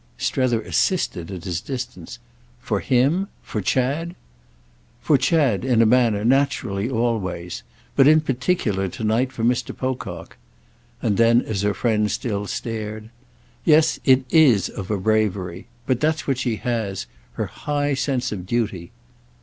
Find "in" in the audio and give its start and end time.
5.63-5.79, 8.07-8.19